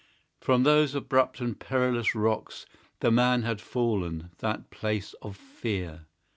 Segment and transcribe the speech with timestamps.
[0.39, 2.65] From those abrupt and perilous rocks
[3.01, 6.07] The Man had fallen, that place of fear!